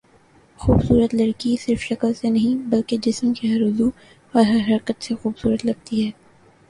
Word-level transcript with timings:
خوبصورت 0.59 1.13
لڑکی 1.15 1.55
صرف 1.59 1.81
شکل 1.81 2.13
سے 2.13 2.29
نہیں 2.29 2.55
بلکہ 2.69 2.97
جسم 3.03 3.33
کے 3.33 3.47
ہر 3.47 3.67
عضو 3.67 3.89
اور 4.33 4.45
ہر 4.45 4.69
حرکت 4.69 5.03
سے 5.03 5.15
خوبصورت 5.15 5.65
لگتی 5.65 6.05
ہے 6.05 6.11